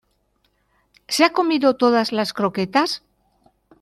¿se 1.13 1.23
ha 1.25 1.31
comido 1.37 1.75
todas 1.81 2.11
las 2.11 2.33
croquetas? 2.37 3.03